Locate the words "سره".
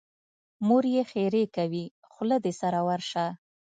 2.61-2.79